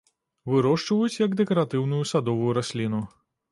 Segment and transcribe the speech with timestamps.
[0.51, 3.07] Вырошчваюць як дэкаратыўную садовую расліну.